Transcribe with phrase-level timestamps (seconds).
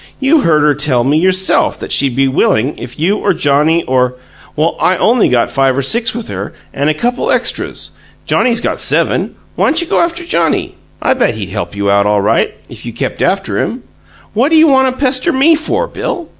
[0.19, 4.15] You heard her tell me, yourself, that she'd be willing if you or Johnnie or"
[4.55, 7.91] "Well, I only got five or six with her, and a couple extras.
[8.25, 9.35] Johnnie's got seven.
[9.55, 10.73] Whyn't you go after Johnnie?
[11.03, 13.83] I bet he'd help you out, all right, if you kept after him.
[14.33, 16.29] What you want to pester ME for, Bill?"